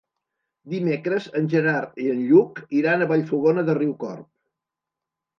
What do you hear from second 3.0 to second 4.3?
a Vallfogona de Riucorb.